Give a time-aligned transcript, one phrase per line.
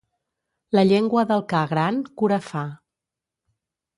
[0.77, 2.63] La llengua del ca gran cura fa.